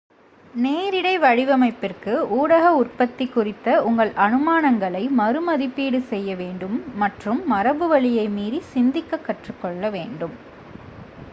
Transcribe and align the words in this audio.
நேரிடை 0.53 1.11
வடிவமைப்பிற்கு 1.17 2.13
ஊடக 2.37 2.71
உற்பத்தி 2.75 3.25
குறித்த 3.27 3.75
உங்கள் 3.83 4.11
அனுமானங்களை 4.17 5.03
மறு 5.11 5.41
மதிப்பீடு 5.41 5.99
செய்ய 6.05 6.35
வேண்டும் 6.35 6.75
மற்றும் 6.95 7.41
மரபு 7.47 7.87
வழியை 7.87 8.25
மீறி 8.31 8.61
சிந்திக்க 8.71 9.21
கற்றுக்கொள்ள 9.21 9.91
வேண்டும் 9.91 10.35